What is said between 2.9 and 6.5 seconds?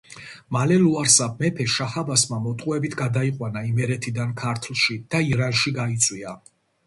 გადაიყვანა იმერეთიდან ქართლში და ირანში გაიწვია.